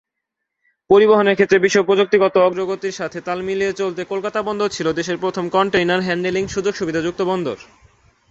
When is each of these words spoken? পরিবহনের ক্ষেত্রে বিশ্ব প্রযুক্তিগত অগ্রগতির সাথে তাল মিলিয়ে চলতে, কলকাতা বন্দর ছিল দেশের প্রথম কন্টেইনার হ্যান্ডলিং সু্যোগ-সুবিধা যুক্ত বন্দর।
পরিবহনের 0.89 1.33
ক্ষেত্রে 1.33 1.57
বিশ্ব 1.59 1.79
প্রযুক্তিগত 1.83 2.37
অগ্রগতির 2.37 2.91
সাথে 2.91 3.21
তাল 3.21 3.41
মিলিয়ে 3.41 3.73
চলতে, 3.73 4.01
কলকাতা 4.03 4.39
বন্দর 4.41 4.69
ছিল 4.69 4.87
দেশের 4.93 5.17
প্রথম 5.17 5.45
কন্টেইনার 5.49 6.01
হ্যান্ডলিং 6.01 6.43
সু্যোগ-সুবিধা 6.47 7.01
যুক্ত 7.01 7.21
বন্দর। 7.21 7.57